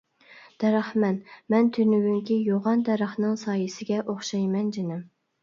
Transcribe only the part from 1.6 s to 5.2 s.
تۈنۈگۈنكى يوغان دەرەخنىڭ سايىسىگە ئوخشايمەن جېنىم.